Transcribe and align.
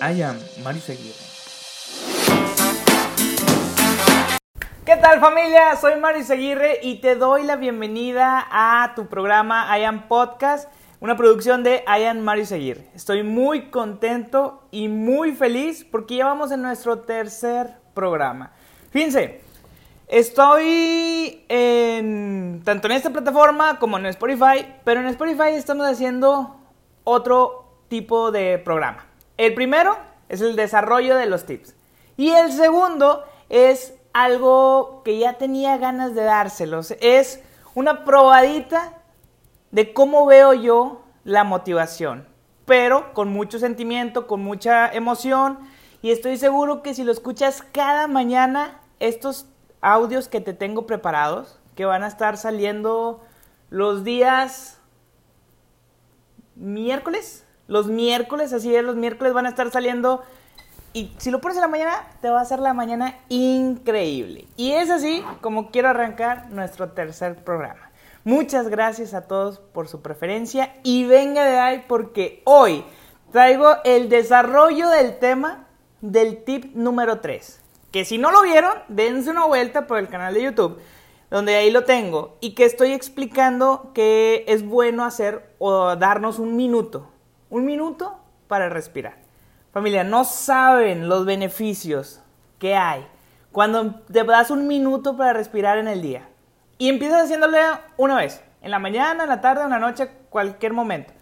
I 0.00 0.22
am 0.22 0.38
Mario 0.62 0.82
Seguirre. 0.82 1.16
¿Qué 4.84 4.96
tal 4.96 5.20
familia? 5.20 5.74
Soy 5.76 5.98
Mario 5.98 6.22
Seguirre 6.22 6.80
y 6.82 7.00
te 7.00 7.16
doy 7.16 7.44
la 7.44 7.56
bienvenida 7.56 8.46
a 8.50 8.92
tu 8.94 9.06
programa 9.06 9.66
I 9.78 9.84
am 9.84 10.06
Podcast, 10.06 10.68
una 11.00 11.16
producción 11.16 11.62
de 11.62 11.82
I 11.86 12.04
am 12.04 12.20
Mario 12.20 12.44
Seguirre. 12.44 12.90
Estoy 12.94 13.22
muy 13.22 13.70
contento 13.70 14.68
y 14.70 14.88
muy 14.88 15.32
feliz 15.32 15.82
porque 15.90 16.16
ya 16.16 16.26
vamos 16.26 16.52
en 16.52 16.60
nuestro 16.60 16.98
tercer 16.98 17.76
programa. 17.94 18.52
Fíjense, 18.90 19.40
estoy 20.08 21.42
en, 21.48 22.60
tanto 22.64 22.88
en 22.88 22.92
esta 22.92 23.10
plataforma 23.10 23.78
como 23.78 23.96
en 23.96 24.04
Spotify, 24.06 24.74
pero 24.84 25.00
en 25.00 25.06
Spotify 25.06 25.54
estamos 25.54 25.86
haciendo 25.86 26.60
otro 27.04 27.80
tipo 27.88 28.30
de 28.30 28.58
programa. 28.58 29.06
El 29.36 29.54
primero 29.54 29.96
es 30.28 30.40
el 30.40 30.56
desarrollo 30.56 31.16
de 31.16 31.26
los 31.26 31.44
tips. 31.44 31.74
Y 32.16 32.30
el 32.30 32.52
segundo 32.52 33.24
es 33.48 33.94
algo 34.12 35.02
que 35.04 35.18
ya 35.18 35.34
tenía 35.34 35.76
ganas 35.76 36.14
de 36.14 36.22
dárselos. 36.22 36.94
Es 37.00 37.42
una 37.74 38.04
probadita 38.04 38.94
de 39.70 39.92
cómo 39.92 40.24
veo 40.26 40.54
yo 40.54 41.02
la 41.24 41.44
motivación. 41.44 42.26
Pero 42.64 43.12
con 43.12 43.28
mucho 43.28 43.58
sentimiento, 43.58 44.26
con 44.26 44.42
mucha 44.42 44.88
emoción. 44.88 45.58
Y 46.00 46.10
estoy 46.10 46.38
seguro 46.38 46.82
que 46.82 46.94
si 46.94 47.04
lo 47.04 47.12
escuchas 47.12 47.62
cada 47.72 48.06
mañana, 48.06 48.80
estos 49.00 49.46
audios 49.80 50.28
que 50.28 50.40
te 50.40 50.54
tengo 50.54 50.86
preparados, 50.86 51.60
que 51.74 51.84
van 51.84 52.02
a 52.02 52.08
estar 52.08 52.38
saliendo 52.38 53.22
los 53.68 54.02
días 54.02 54.80
miércoles, 56.54 57.45
los 57.68 57.88
miércoles, 57.88 58.52
así 58.52 58.74
es, 58.74 58.84
los 58.84 58.96
miércoles 58.96 59.32
van 59.32 59.46
a 59.46 59.50
estar 59.50 59.70
saliendo. 59.70 60.22
Y 60.92 61.12
si 61.18 61.30
lo 61.30 61.40
pones 61.40 61.56
en 61.56 61.62
la 61.62 61.68
mañana, 61.68 62.06
te 62.20 62.30
va 62.30 62.38
a 62.38 62.42
hacer 62.42 62.58
la 62.58 62.72
mañana 62.72 63.16
increíble. 63.28 64.46
Y 64.56 64.72
es 64.72 64.90
así 64.90 65.24
como 65.40 65.70
quiero 65.70 65.88
arrancar 65.88 66.50
nuestro 66.50 66.90
tercer 66.90 67.36
programa. 67.36 67.90
Muchas 68.24 68.68
gracias 68.68 69.14
a 69.14 69.22
todos 69.28 69.58
por 69.58 69.88
su 69.88 70.00
preferencia 70.00 70.74
y 70.82 71.04
venga 71.04 71.44
de 71.44 71.58
ahí 71.58 71.84
porque 71.86 72.42
hoy 72.44 72.84
traigo 73.30 73.76
el 73.84 74.08
desarrollo 74.08 74.88
del 74.88 75.18
tema 75.18 75.66
del 76.00 76.42
tip 76.44 76.74
número 76.74 77.20
3. 77.20 77.60
Que 77.92 78.04
si 78.04 78.18
no 78.18 78.30
lo 78.30 78.42
vieron, 78.42 78.72
dense 78.88 79.30
una 79.30 79.44
vuelta 79.44 79.86
por 79.86 79.98
el 79.98 80.08
canal 80.08 80.34
de 80.34 80.42
YouTube, 80.42 80.78
donde 81.30 81.56
ahí 81.56 81.70
lo 81.70 81.84
tengo, 81.84 82.36
y 82.40 82.54
que 82.54 82.64
estoy 82.64 82.92
explicando 82.92 83.90
que 83.94 84.44
es 84.48 84.64
bueno 84.66 85.04
hacer 85.04 85.54
o 85.58 85.94
darnos 85.96 86.38
un 86.38 86.56
minuto 86.56 87.08
un 87.56 87.64
minuto 87.64 88.18
para 88.48 88.68
respirar. 88.68 89.16
Familia, 89.72 90.04
no 90.04 90.24
saben 90.24 91.08
los 91.08 91.24
beneficios 91.24 92.20
que 92.58 92.74
hay 92.74 93.06
cuando 93.50 93.94
te 94.12 94.24
das 94.24 94.50
un 94.50 94.66
minuto 94.66 95.16
para 95.16 95.32
respirar 95.32 95.78
en 95.78 95.88
el 95.88 96.02
día. 96.02 96.28
Y 96.78 96.90
empiezas 96.90 97.24
haciéndole 97.24 97.58
una 97.96 98.16
vez, 98.16 98.42
en 98.60 98.70
la 98.70 98.78
mañana, 98.78 99.24
en 99.24 99.30
la 99.30 99.40
tarde, 99.40 99.64
en 99.64 99.70
la 99.70 99.78
noche, 99.78 100.10
cualquier 100.28 100.74
momento. 100.74 101.12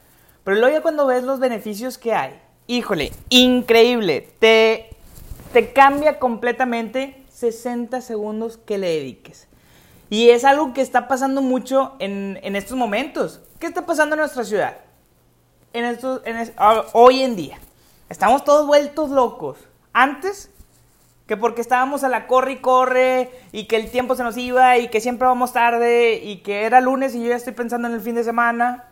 Pero 0.42 0.56
luego 0.58 0.74
ya 0.74 0.82
cuando 0.82 1.06
ves 1.06 1.22
los 1.22 1.38
beneficios 1.38 1.96
que 1.96 2.12
hay, 2.12 2.40
híjole, 2.66 3.12
increíble, 3.28 4.28
te, 4.40 4.90
te 5.52 5.72
cambia 5.72 6.18
completamente 6.18 7.24
60 7.30 8.00
segundos 8.00 8.56
que 8.58 8.78
le 8.78 8.88
dediques. 8.88 9.46
Y 10.10 10.30
es 10.30 10.44
algo 10.44 10.72
que 10.72 10.80
está 10.80 11.06
pasando 11.06 11.40
mucho 11.40 11.94
en, 12.00 12.40
en 12.42 12.56
estos 12.56 12.76
momentos. 12.76 13.40
¿Qué 13.60 13.66
está 13.66 13.86
pasando 13.86 14.16
en 14.16 14.20
nuestra 14.20 14.44
ciudad? 14.44 14.76
En 15.74 15.84
estos, 15.84 16.22
hoy 16.92 17.22
en 17.22 17.36
día. 17.36 17.58
Estamos 18.08 18.44
todos 18.44 18.66
vueltos 18.66 19.10
locos. 19.10 19.58
Antes, 19.92 20.50
que 21.26 21.36
porque 21.36 21.60
estábamos 21.60 22.04
a 22.04 22.08
la 22.08 22.26
corre 22.26 22.52
y 22.52 22.56
corre 22.56 23.30
y 23.52 23.66
que 23.66 23.76
el 23.76 23.90
tiempo 23.90 24.14
se 24.14 24.22
nos 24.22 24.36
iba 24.36 24.78
y 24.78 24.88
que 24.88 25.00
siempre 25.00 25.26
vamos 25.26 25.52
tarde 25.52 26.20
y 26.22 26.38
que 26.38 26.62
era 26.64 26.80
lunes 26.80 27.14
y 27.14 27.22
yo 27.22 27.30
ya 27.30 27.36
estoy 27.36 27.54
pensando 27.54 27.88
en 27.88 27.94
el 27.94 28.00
fin 28.00 28.14
de 28.14 28.24
semana. 28.24 28.84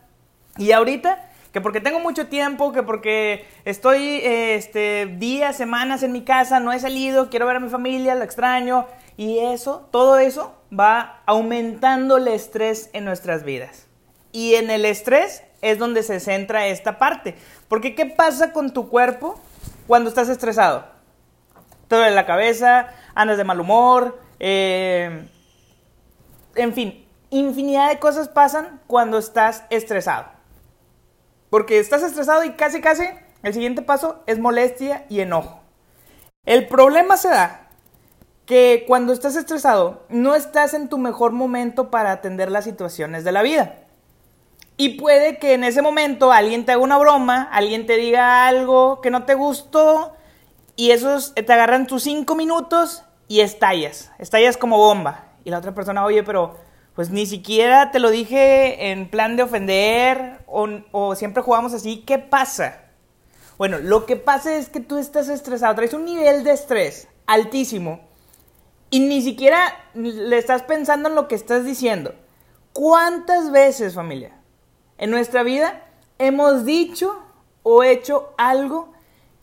Y 0.56 0.72
ahorita, 0.72 1.30
que 1.52 1.60
porque 1.60 1.80
tengo 1.80 2.00
mucho 2.00 2.26
tiempo, 2.26 2.72
que 2.72 2.82
porque 2.82 3.46
estoy 3.64 4.20
este, 4.24 5.06
días, 5.18 5.56
semanas 5.56 6.02
en 6.02 6.12
mi 6.12 6.22
casa, 6.22 6.58
no 6.58 6.72
he 6.72 6.80
salido, 6.80 7.30
quiero 7.30 7.46
ver 7.46 7.56
a 7.56 7.60
mi 7.60 7.68
familia, 7.68 8.16
lo 8.16 8.24
extraño. 8.24 8.86
Y 9.16 9.38
eso, 9.38 9.88
todo 9.92 10.18
eso 10.18 10.54
va 10.76 11.22
aumentando 11.26 12.16
el 12.16 12.26
estrés 12.26 12.90
en 12.92 13.04
nuestras 13.04 13.44
vidas. 13.44 13.86
Y 14.32 14.54
en 14.54 14.70
el 14.70 14.84
estrés 14.84 15.42
es 15.62 15.78
donde 15.78 16.02
se 16.02 16.20
centra 16.20 16.66
esta 16.66 16.98
parte. 16.98 17.36
Porque 17.68 17.94
¿qué 17.94 18.04
pasa 18.06 18.52
con 18.52 18.72
tu 18.72 18.90
cuerpo 18.90 19.40
cuando 19.86 20.10
estás 20.10 20.28
estresado? 20.28 20.84
Te 21.88 21.96
duele 21.96 22.14
la 22.14 22.26
cabeza, 22.26 22.88
andas 23.14 23.38
de 23.38 23.44
mal 23.44 23.60
humor, 23.60 24.20
eh, 24.38 25.28
en 26.54 26.72
fin, 26.74 27.06
infinidad 27.30 27.88
de 27.88 27.98
cosas 27.98 28.28
pasan 28.28 28.80
cuando 28.86 29.18
estás 29.18 29.64
estresado. 29.70 30.26
Porque 31.48 31.78
estás 31.78 32.02
estresado 32.02 32.44
y 32.44 32.52
casi 32.52 32.80
casi 32.80 33.04
el 33.42 33.54
siguiente 33.54 33.82
paso 33.82 34.22
es 34.26 34.38
molestia 34.38 35.04
y 35.08 35.20
enojo. 35.20 35.60
El 36.44 36.66
problema 36.66 37.16
se 37.16 37.28
da 37.28 37.68
que 38.46 38.84
cuando 38.86 39.12
estás 39.12 39.36
estresado 39.36 40.04
no 40.08 40.34
estás 40.34 40.74
en 40.74 40.88
tu 40.88 40.98
mejor 40.98 41.32
momento 41.32 41.90
para 41.90 42.12
atender 42.12 42.50
las 42.50 42.64
situaciones 42.64 43.24
de 43.24 43.32
la 43.32 43.42
vida. 43.42 43.81
Y 44.76 44.90
puede 44.90 45.38
que 45.38 45.54
en 45.54 45.64
ese 45.64 45.82
momento 45.82 46.32
alguien 46.32 46.64
te 46.64 46.72
haga 46.72 46.82
una 46.82 46.98
broma, 46.98 47.48
alguien 47.52 47.86
te 47.86 47.96
diga 47.96 48.46
algo 48.46 49.00
que 49.00 49.10
no 49.10 49.24
te 49.24 49.34
gustó 49.34 50.14
y 50.76 50.90
esos 50.90 51.34
te 51.34 51.52
agarran 51.52 51.86
tus 51.86 52.04
cinco 52.04 52.34
minutos 52.34 53.04
y 53.28 53.40
estallas, 53.40 54.10
estallas 54.18 54.56
como 54.56 54.78
bomba. 54.78 55.26
Y 55.44 55.50
la 55.50 55.58
otra 55.58 55.74
persona, 55.74 56.04
oye, 56.04 56.22
pero 56.22 56.56
pues 56.94 57.10
ni 57.10 57.26
siquiera 57.26 57.90
te 57.90 57.98
lo 57.98 58.10
dije 58.10 58.90
en 58.90 59.08
plan 59.08 59.36
de 59.36 59.42
ofender 59.42 60.44
o, 60.46 61.14
siempre 61.14 61.42
jugamos 61.42 61.72
así, 61.72 61.98
¿qué 62.06 62.18
pasa? 62.18 62.80
Bueno, 63.56 63.78
lo 63.78 64.06
que 64.06 64.16
pasa 64.16 64.56
es 64.56 64.68
que 64.68 64.80
tú 64.80 64.98
estás 64.98 65.28
estresado, 65.28 65.74
traes 65.74 65.94
un 65.94 66.04
nivel 66.04 66.44
de 66.44 66.52
estrés 66.52 67.08
altísimo 67.26 68.00
y 68.90 69.00
ni 69.00 69.22
siquiera 69.22 69.60
le 69.94 70.36
estás 70.36 70.62
pensando 70.62 71.08
en 71.08 71.14
lo 71.14 71.28
que 71.28 71.34
estás 71.34 71.64
diciendo. 71.64 72.14
¿Cuántas 72.72 73.50
veces, 73.50 73.94
familia? 73.94 74.32
En 75.02 75.10
nuestra 75.10 75.42
vida 75.42 75.82
hemos 76.18 76.64
dicho 76.64 77.20
o 77.64 77.82
hecho 77.82 78.32
algo 78.38 78.92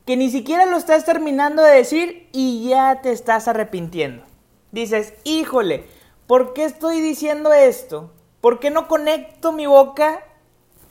que 0.05 0.15
ni 0.15 0.29
siquiera 0.29 0.65
lo 0.65 0.77
estás 0.77 1.03
terminando 1.03 1.61
de 1.61 1.75
decir 1.75 2.29
y 2.31 2.69
ya 2.69 3.01
te 3.01 3.11
estás 3.11 3.49
arrepintiendo. 3.49 4.23
Dices, 4.71 5.15
híjole, 5.25 5.83
¿por 6.27 6.53
qué 6.53 6.63
estoy 6.63 7.01
diciendo 7.01 7.51
esto? 7.51 8.09
¿Por 8.39 8.61
qué 8.61 8.69
no 8.69 8.87
conecto 8.87 9.51
mi 9.51 9.65
boca 9.65 10.23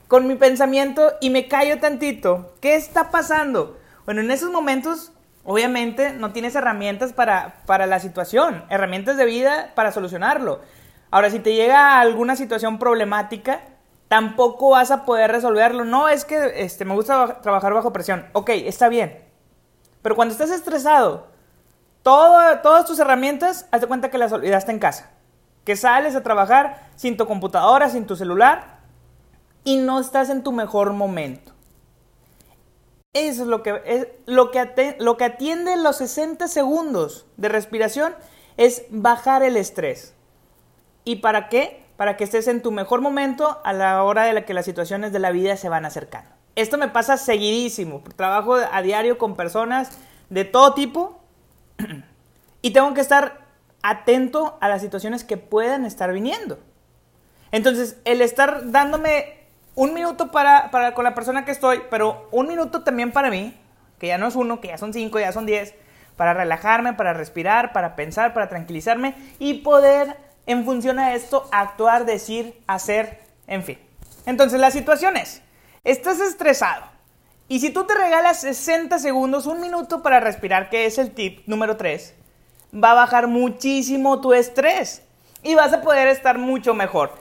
con 0.07 0.27
mi 0.27 0.35
pensamiento 0.35 1.13
y 1.19 1.31
me 1.31 1.47
callo 1.47 1.79
tantito? 1.79 2.53
¿Qué 2.61 2.75
está 2.75 3.09
pasando? 3.09 3.75
Bueno, 4.05 4.21
en 4.21 4.29
esos 4.29 4.51
momentos, 4.51 5.13
obviamente, 5.45 6.13
no 6.13 6.31
tienes 6.31 6.53
herramientas 6.53 7.11
para, 7.11 7.63
para 7.65 7.87
la 7.87 7.99
situación, 7.99 8.65
herramientas 8.69 9.17
de 9.17 9.25
vida 9.25 9.71
para 9.73 9.91
solucionarlo. 9.91 10.59
Ahora, 11.09 11.31
si 11.31 11.39
te 11.39 11.55
llega 11.55 11.99
alguna 11.99 12.35
situación 12.35 12.77
problemática, 12.77 13.61
tampoco 14.09 14.71
vas 14.71 14.91
a 14.91 15.05
poder 15.05 15.31
resolverlo. 15.31 15.85
No, 15.85 16.09
es 16.09 16.25
que 16.25 16.51
este, 16.57 16.83
me 16.83 16.93
gusta 16.93 17.39
trabajar 17.41 17.73
bajo 17.73 17.93
presión. 17.93 18.25
Ok, 18.33 18.49
está 18.49 18.89
bien. 18.89 19.23
Pero 20.01 20.15
cuando 20.15 20.33
estás 20.33 20.49
estresado, 20.49 21.27
todas 22.03 22.85
tus 22.85 22.99
herramientas, 22.99 23.67
hazte 23.71 23.87
cuenta 23.87 24.11
que 24.11 24.17
las 24.17 24.33
olvidaste 24.33 24.71
en 24.71 24.79
casa. 24.79 25.11
Que 25.63 25.77
sales 25.77 26.15
a 26.15 26.23
trabajar 26.23 26.89
sin 26.95 27.15
tu 27.15 27.25
computadora, 27.27 27.89
sin 27.89 28.05
tu 28.05 28.17
celular 28.17 28.79
y 29.63 29.77
no 29.77 29.99
estás 29.99 30.29
en 30.29 30.43
tu 30.43 30.51
mejor 30.51 30.93
momento. 30.93 31.53
Eso 33.13 33.43
es 33.43 33.47
lo 33.47 33.63
que, 33.63 34.21
lo 34.25 34.51
que, 34.51 34.95
lo 34.99 35.17
que 35.17 35.25
atiende 35.25 35.77
los 35.77 35.97
60 35.97 36.47
segundos 36.47 37.25
de 37.37 37.49
respiración 37.49 38.15
es 38.57 38.83
bajar 38.89 39.43
el 39.43 39.57
estrés. 39.57 40.13
¿Y 41.03 41.17
para 41.17 41.49
qué? 41.49 41.88
Para 41.99 42.15
que 42.15 42.23
estés 42.23 42.47
en 42.47 42.61
tu 42.61 42.71
mejor 42.71 43.01
momento 43.01 43.59
a 43.65 43.73
la 43.73 44.01
hora 44.03 44.23
de 44.23 44.45
que 44.45 44.53
las 44.53 44.63
situaciones 44.63 45.11
de 45.11 45.19
la 45.19 45.31
vida 45.31 45.57
se 45.57 45.67
van 45.67 45.83
acercando. 45.83 46.29
Esto 46.55 46.77
me 46.77 46.87
pasa 46.87 47.17
seguidísimo. 47.17 48.01
Trabajo 48.15 48.55
a 48.55 48.81
diario 48.81 49.17
con 49.17 49.35
personas 49.35 49.91
de 50.29 50.45
todo 50.45 50.73
tipo 50.73 51.21
y 52.61 52.71
tengo 52.71 52.93
que 52.93 53.01
estar 53.01 53.41
atento 53.83 54.57
a 54.61 54.69
las 54.69 54.81
situaciones 54.81 55.25
que 55.25 55.35
puedan 55.35 55.83
estar 55.83 56.13
viniendo. 56.13 56.57
Entonces, 57.51 57.97
el 58.05 58.21
estar 58.21 58.71
dándome 58.71 59.37
un 59.75 59.93
minuto 59.93 60.31
para, 60.31 60.71
para, 60.71 60.93
con 60.93 61.03
la 61.03 61.13
persona 61.13 61.43
que 61.43 61.51
estoy, 61.51 61.81
pero 61.89 62.29
un 62.31 62.47
minuto 62.47 62.81
también 62.81 63.11
para 63.11 63.29
mí, 63.29 63.59
que 63.99 64.07
ya 64.07 64.17
no 64.17 64.27
es 64.27 64.37
uno, 64.37 64.61
que 64.61 64.69
ya 64.69 64.77
son 64.77 64.93
cinco, 64.93 65.19
ya 65.19 65.33
son 65.33 65.45
diez, 65.45 65.75
para 66.15 66.33
relajarme, 66.33 66.93
para 66.93 67.11
respirar, 67.11 67.73
para 67.73 67.97
pensar, 67.97 68.33
para 68.33 68.47
tranquilizarme 68.47 69.15
y 69.37 69.55
poder 69.55 70.28
en 70.49 70.65
función 70.65 70.97
a 70.97 71.13
esto, 71.13 71.47
actuar, 71.51 72.05
decir, 72.05 72.59
hacer, 72.65 73.21
en 73.45 73.63
fin. 73.63 73.77
Entonces, 74.25 74.59
la 74.59 74.71
situación 74.71 75.15
es, 75.15 75.43
estás 75.83 76.19
estresado 76.19 76.85
Y 77.47 77.59
si 77.59 77.69
tú 77.69 77.85
te 77.85 77.93
regalas 77.93 78.41
60 78.41 78.97
segundos, 78.97 79.45
un 79.45 79.61
minuto 79.61 80.01
para 80.01 80.19
respirar, 80.19 80.69
que 80.71 80.87
es 80.87 80.97
el 80.97 81.11
tip 81.11 81.47
número 81.47 81.77
3, 81.77 82.15
va 82.73 82.91
a 82.91 82.95
bajar 82.95 83.27
muchísimo 83.27 84.21
tu 84.21 84.33
estrés 84.33 85.03
y 85.43 85.53
vas 85.53 85.71
a 85.71 85.81
poder 85.81 86.07
estar 86.07 86.39
mucho 86.39 86.73
mejor. 86.73 87.11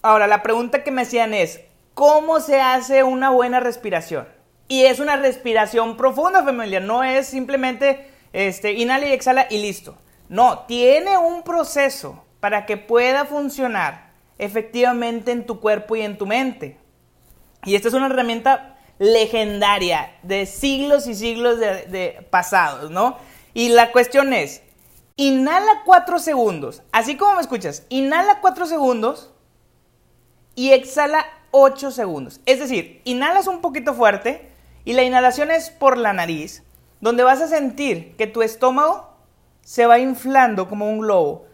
Ahora, 0.00 0.28
la 0.28 0.44
pregunta 0.44 0.84
que 0.84 0.92
me 0.92 1.02
hacían 1.02 1.34
es, 1.34 1.60
¿cómo 1.94 2.38
se 2.38 2.60
hace 2.60 3.02
una 3.02 3.30
buena 3.30 3.58
respiración? 3.58 4.28
Y 4.68 4.84
es 4.84 5.00
una 5.00 5.16
respiración 5.16 5.96
profunda, 5.96 6.44
familia, 6.44 6.78
no 6.78 7.02
es 7.02 7.26
simplemente 7.26 8.08
este, 8.32 8.72
inhala 8.74 9.06
y 9.08 9.12
exhala 9.12 9.48
y 9.50 9.58
listo. 9.58 9.96
No, 10.28 10.60
tiene 10.60 11.18
un 11.18 11.42
proceso 11.42 12.24
para 12.40 12.66
que 12.66 12.76
pueda 12.76 13.24
funcionar 13.24 14.12
efectivamente 14.38 15.32
en 15.32 15.46
tu 15.46 15.60
cuerpo 15.60 15.96
y 15.96 16.02
en 16.02 16.18
tu 16.18 16.26
mente. 16.26 16.78
Y 17.64 17.74
esta 17.74 17.88
es 17.88 17.94
una 17.94 18.06
herramienta 18.06 18.78
legendaria 18.98 20.12
de 20.22 20.46
siglos 20.46 21.06
y 21.06 21.14
siglos 21.14 21.58
de, 21.58 22.26
pasados, 22.30 22.90
¿no? 22.90 23.16
Y 23.54 23.70
la 23.70 23.92
cuestión 23.92 24.32
es, 24.32 24.62
inhala 25.16 25.82
cuatro 25.84 26.18
segundos, 26.18 26.82
así 26.92 27.16
como 27.16 27.34
me 27.34 27.40
escuchas, 27.40 27.84
inhala 27.88 28.40
cuatro 28.40 28.66
segundos 28.66 29.32
y 30.54 30.72
exhala 30.72 31.24
8 31.50 31.90
segundos. 31.90 32.40
Es 32.46 32.58
decir, 32.58 33.00
inhalas 33.04 33.46
un 33.46 33.60
poquito 33.60 33.94
fuerte 33.94 34.50
y 34.84 34.92
la 34.92 35.02
inhalación 35.02 35.50
es 35.50 35.70
por 35.70 35.98
la 35.98 36.12
nariz, 36.12 36.62
donde 37.00 37.22
vas 37.22 37.40
a 37.40 37.48
sentir 37.48 38.16
que 38.16 38.26
tu 38.26 38.42
estómago 38.42 39.08
se 39.62 39.86
va 39.86 39.98
inflando 39.98 40.68
como 40.68 40.88
un 40.88 40.98
globo, 40.98 41.46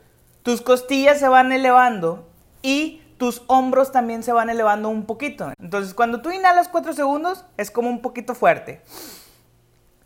tus 0.44 0.60
costillas 0.60 1.18
se 1.18 1.26
van 1.26 1.50
elevando 1.50 2.28
y 2.62 3.02
tus 3.18 3.42
hombros 3.48 3.90
también 3.90 4.22
se 4.22 4.32
van 4.32 4.48
elevando 4.48 4.88
un 4.88 5.06
poquito. 5.06 5.52
Entonces, 5.58 5.94
cuando 5.94 6.22
tú 6.22 6.30
inhalas 6.30 6.68
4 6.68 6.92
segundos, 6.92 7.44
es 7.56 7.72
como 7.72 7.90
un 7.90 8.00
poquito 8.00 8.36
fuerte. 8.36 8.80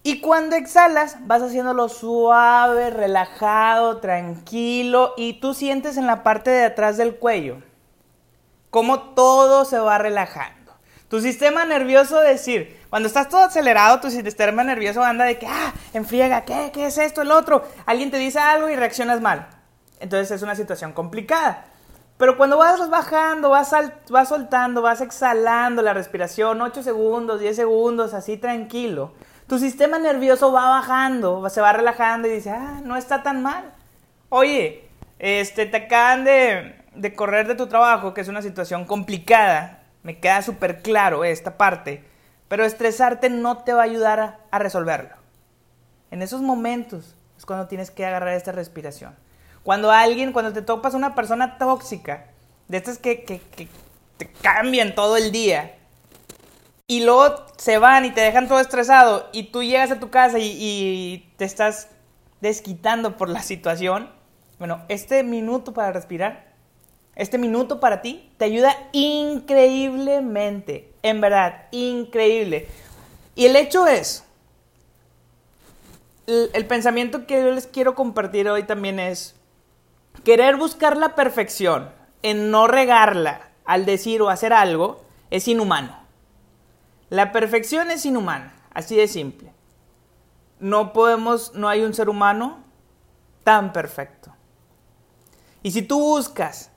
Y 0.02 0.22
cuando 0.22 0.56
exhalas, 0.56 1.18
vas 1.26 1.42
haciéndolo 1.42 1.90
suave, 1.90 2.88
relajado, 2.88 3.98
tranquilo 3.98 5.12
y 5.18 5.34
tú 5.34 5.52
sientes 5.52 5.98
en 5.98 6.06
la 6.06 6.22
parte 6.22 6.48
de 6.48 6.64
atrás 6.64 6.96
del 6.96 7.16
cuello 7.16 7.62
como 8.70 9.00
todo 9.14 9.64
se 9.64 9.78
va 9.78 9.98
relajando. 9.98 10.72
Tu 11.08 11.20
sistema 11.20 11.64
nervioso, 11.64 12.20
decir, 12.20 12.78
cuando 12.90 13.08
estás 13.08 13.28
todo 13.28 13.44
acelerado, 13.44 14.00
tu 14.00 14.10
sistema 14.10 14.62
nervioso 14.62 15.02
anda 15.02 15.24
de 15.24 15.38
que, 15.38 15.46
ah, 15.46 15.72
enfriega, 15.94 16.44
¿qué? 16.44 16.70
¿Qué 16.72 16.86
es 16.86 16.98
esto? 16.98 17.22
El 17.22 17.30
otro. 17.30 17.66
Alguien 17.86 18.10
te 18.10 18.18
dice 18.18 18.38
algo 18.38 18.68
y 18.68 18.76
reaccionas 18.76 19.20
mal. 19.20 19.48
Entonces 20.00 20.30
es 20.30 20.42
una 20.42 20.54
situación 20.54 20.92
complicada. 20.92 21.64
Pero 22.18 22.36
cuando 22.36 22.58
vas 22.58 22.90
bajando, 22.90 23.50
vas, 23.50 23.72
vas 24.10 24.28
soltando, 24.28 24.82
vas 24.82 25.00
exhalando 25.00 25.82
la 25.82 25.94
respiración, 25.94 26.60
8 26.60 26.82
segundos, 26.82 27.40
10 27.40 27.54
segundos, 27.54 28.12
así 28.12 28.36
tranquilo, 28.36 29.12
tu 29.46 29.58
sistema 29.58 30.00
nervioso 30.00 30.52
va 30.52 30.68
bajando, 30.68 31.48
se 31.48 31.60
va 31.60 31.72
relajando 31.72 32.26
y 32.26 32.32
dice, 32.32 32.50
ah, 32.50 32.80
no 32.82 32.96
está 32.96 33.22
tan 33.22 33.42
mal. 33.42 33.72
Oye, 34.30 34.88
este, 35.20 35.66
te 35.66 35.76
acaban 35.76 36.24
de, 36.24 36.82
de 36.94 37.14
correr 37.14 37.46
de 37.46 37.54
tu 37.54 37.68
trabajo, 37.68 38.14
que 38.14 38.20
es 38.20 38.28
una 38.28 38.42
situación 38.42 38.84
complicada, 38.84 39.84
me 40.02 40.18
queda 40.18 40.42
súper 40.42 40.82
claro 40.82 41.24
esta 41.24 41.56
parte, 41.56 42.04
pero 42.48 42.64
estresarte 42.64 43.30
no 43.30 43.58
te 43.58 43.72
va 43.72 43.82
a 43.82 43.84
ayudar 43.84 44.38
a 44.50 44.58
resolverlo. 44.58 45.14
En 46.10 46.20
esos 46.20 46.42
momentos 46.42 47.14
es 47.36 47.46
cuando 47.46 47.68
tienes 47.68 47.90
que 47.92 48.04
agarrar 48.04 48.34
esta 48.34 48.52
respiración. 48.52 49.14
Cuando 49.68 49.90
alguien, 49.90 50.32
cuando 50.32 50.54
te 50.54 50.62
topas 50.62 50.94
una 50.94 51.14
persona 51.14 51.58
tóxica, 51.58 52.28
de 52.68 52.78
estas 52.78 52.96
que, 52.96 53.24
que, 53.24 53.68
te 54.16 54.26
cambian 54.40 54.94
todo 54.94 55.18
el 55.18 55.30
día, 55.30 55.76
y 56.86 57.04
luego 57.04 57.44
se 57.58 57.76
van 57.76 58.06
y 58.06 58.10
te 58.10 58.22
dejan 58.22 58.48
todo 58.48 58.60
estresado, 58.60 59.28
y 59.30 59.50
tú 59.50 59.62
llegas 59.62 59.90
a 59.90 60.00
tu 60.00 60.08
casa 60.08 60.38
y, 60.38 61.30
te 61.36 61.44
estás 61.44 61.88
desquitando 62.40 63.18
por 63.18 63.28
la 63.28 63.42
situación, 63.42 64.10
bueno, 64.58 64.86
este 64.88 65.22
minuto 65.22 65.74
para 65.74 65.92
respirar, 65.92 66.46
este 67.14 67.36
minuto 67.36 67.78
para 67.78 68.00
ti, 68.00 68.32
te 68.38 68.46
ayuda 68.46 68.74
increíblemente, 68.92 70.94
en 71.02 71.20
verdad, 71.20 71.66
increíble. 71.72 72.68
Y 73.34 73.44
el 73.44 73.54
hecho 73.54 73.86
es, 73.86 74.24
el, 76.26 76.64
pensamiento 76.64 77.26
que 77.26 77.42
yo 77.42 77.50
les 77.50 77.66
quiero 77.66 77.94
compartir 77.94 78.48
hoy 78.48 78.62
también 78.62 78.98
es, 78.98 79.37
Querer 80.24 80.56
buscar 80.56 80.96
la 80.96 81.14
perfección 81.14 81.90
en 82.22 82.50
no 82.50 82.66
regarla 82.66 83.50
al 83.64 83.86
decir 83.86 84.22
o 84.22 84.28
hacer 84.28 84.52
algo 84.52 85.02
es 85.30 85.48
inhumano. 85.48 85.96
La 87.10 87.32
perfección 87.32 87.90
es 87.90 88.04
inhumana, 88.04 88.54
así 88.72 88.96
de 88.96 89.08
simple. 89.08 89.52
No 90.60 90.92
podemos, 90.92 91.54
no 91.54 91.68
hay 91.68 91.82
un 91.82 91.94
ser 91.94 92.08
humano 92.08 92.58
tan 93.44 93.72
perfecto. 93.72 94.34
Y 95.62 95.70
si 95.70 95.82
tú 95.82 96.00
buscas 96.00 96.70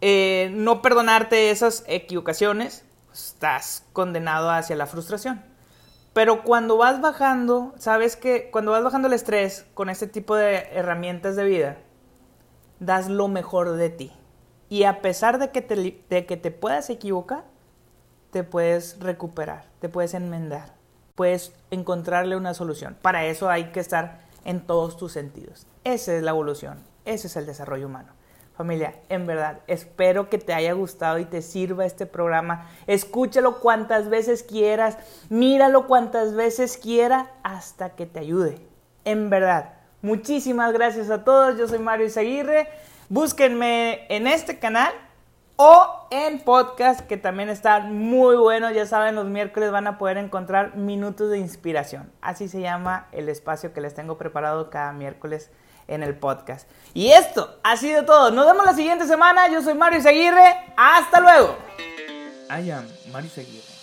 eh, 0.00 0.50
no 0.54 0.82
perdonarte 0.82 1.50
esas 1.50 1.84
equivocaciones, 1.86 2.84
pues, 3.06 3.26
estás 3.26 3.84
condenado 3.92 4.50
hacia 4.50 4.76
la 4.76 4.86
frustración. 4.86 5.42
Pero 6.12 6.42
cuando 6.42 6.76
vas 6.76 7.00
bajando, 7.00 7.74
sabes 7.78 8.16
que 8.16 8.50
cuando 8.50 8.70
vas 8.72 8.82
bajando 8.82 9.08
el 9.08 9.14
estrés 9.14 9.66
con 9.74 9.90
este 9.90 10.06
tipo 10.06 10.34
de 10.34 10.68
herramientas 10.72 11.36
de 11.36 11.44
vida, 11.44 11.76
das 12.80 13.08
lo 13.08 13.28
mejor 13.28 13.72
de 13.72 13.90
ti. 13.90 14.12
Y 14.68 14.84
a 14.84 15.00
pesar 15.00 15.38
de 15.38 15.50
que 15.50 15.62
te, 15.62 16.02
de 16.08 16.26
que 16.26 16.36
te 16.36 16.50
puedas 16.50 16.90
equivocar, 16.90 17.44
te 18.30 18.42
puedes 18.42 18.98
recuperar, 19.00 19.66
te 19.80 19.88
puedes 19.88 20.14
enmendar, 20.14 20.74
puedes 21.14 21.52
encontrarle 21.70 22.36
una 22.36 22.54
solución. 22.54 22.96
Para 23.00 23.24
eso 23.24 23.48
hay 23.48 23.70
que 23.72 23.80
estar 23.80 24.20
en 24.44 24.60
todos 24.60 24.96
tus 24.96 25.12
sentidos. 25.12 25.66
Esa 25.84 26.14
es 26.14 26.22
la 26.22 26.32
evolución, 26.32 26.78
ese 27.04 27.28
es 27.28 27.36
el 27.36 27.46
desarrollo 27.46 27.86
humano. 27.86 28.12
Familia, 28.56 28.94
en 29.10 29.26
verdad, 29.26 29.60
espero 29.66 30.30
que 30.30 30.38
te 30.38 30.54
haya 30.54 30.72
gustado 30.72 31.18
y 31.18 31.26
te 31.26 31.42
sirva 31.42 31.84
este 31.84 32.06
programa. 32.06 32.70
Escúchalo 32.86 33.60
cuantas 33.60 34.08
veces 34.08 34.42
quieras, 34.42 34.96
míralo 35.28 35.86
cuantas 35.86 36.34
veces 36.34 36.78
quiera 36.78 37.32
hasta 37.42 37.90
que 37.90 38.06
te 38.06 38.18
ayude. 38.18 38.58
En 39.04 39.28
verdad, 39.28 39.74
Muchísimas 40.06 40.72
gracias 40.72 41.10
a 41.10 41.24
todos. 41.24 41.58
Yo 41.58 41.66
soy 41.66 41.80
Mario 41.80 42.06
Izaguirre. 42.06 42.68
Búsquenme 43.08 44.06
en 44.08 44.28
este 44.28 44.60
canal 44.60 44.92
o 45.56 46.06
en 46.12 46.38
podcast 46.38 47.00
que 47.00 47.16
también 47.16 47.48
están 47.48 47.92
muy 47.92 48.36
buenos. 48.36 48.72
Ya 48.72 48.86
saben, 48.86 49.16
los 49.16 49.26
miércoles 49.26 49.72
van 49.72 49.88
a 49.88 49.98
poder 49.98 50.16
encontrar 50.18 50.76
minutos 50.76 51.28
de 51.30 51.38
inspiración. 51.38 52.12
Así 52.20 52.46
se 52.46 52.60
llama 52.60 53.08
el 53.10 53.28
espacio 53.28 53.72
que 53.72 53.80
les 53.80 53.94
tengo 53.94 54.16
preparado 54.16 54.70
cada 54.70 54.92
miércoles 54.92 55.50
en 55.88 56.04
el 56.04 56.14
podcast. 56.14 56.70
Y 56.94 57.08
esto 57.08 57.58
ha 57.64 57.76
sido 57.76 58.04
todo. 58.04 58.30
Nos 58.30 58.46
vemos 58.46 58.64
la 58.64 58.74
siguiente 58.74 59.08
semana. 59.08 59.48
Yo 59.48 59.60
soy 59.60 59.74
Mario 59.74 59.98
Izaguirre. 59.98 60.72
Hasta 60.76 61.18
luego. 61.18 61.56
I 62.48 62.70
am 62.70 62.86
Mario. 63.10 63.75